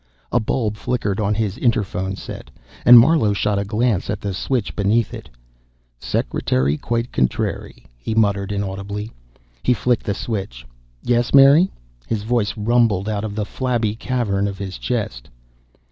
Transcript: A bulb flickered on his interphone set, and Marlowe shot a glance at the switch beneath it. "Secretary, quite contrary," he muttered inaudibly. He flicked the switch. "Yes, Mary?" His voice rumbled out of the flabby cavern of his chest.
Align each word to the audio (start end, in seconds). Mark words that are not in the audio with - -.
A 0.31 0.39
bulb 0.39 0.77
flickered 0.77 1.19
on 1.19 1.35
his 1.35 1.57
interphone 1.59 2.15
set, 2.17 2.49
and 2.85 2.97
Marlowe 2.97 3.33
shot 3.33 3.59
a 3.59 3.63
glance 3.63 4.09
at 4.09 4.19
the 4.19 4.33
switch 4.33 4.75
beneath 4.75 5.13
it. 5.13 5.29
"Secretary, 5.99 6.75
quite 6.75 7.11
contrary," 7.11 7.85
he 7.99 8.15
muttered 8.15 8.51
inaudibly. 8.51 9.11
He 9.61 9.75
flicked 9.75 10.07
the 10.07 10.15
switch. 10.15 10.65
"Yes, 11.03 11.35
Mary?" 11.35 11.69
His 12.07 12.23
voice 12.23 12.57
rumbled 12.57 13.07
out 13.07 13.23
of 13.23 13.35
the 13.35 13.45
flabby 13.45 13.93
cavern 13.93 14.47
of 14.47 14.57
his 14.57 14.79
chest. 14.79 15.29